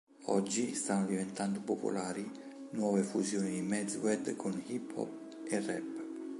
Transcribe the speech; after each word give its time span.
Oggi 0.29 0.73
stanno 0.73 1.05
diventando 1.05 1.59
popolari 1.59 2.27
nuove 2.71 3.03
fusioni 3.03 3.51
di 3.51 3.61
Mezwed 3.61 4.35
con 4.35 4.59
hip 4.65 4.93
hop 4.97 5.35
e 5.47 5.59
rap. 5.61 5.83